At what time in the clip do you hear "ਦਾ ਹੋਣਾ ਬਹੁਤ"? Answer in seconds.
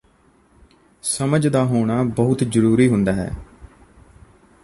1.47-2.43